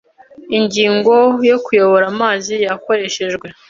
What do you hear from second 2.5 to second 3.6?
yakoreshejwe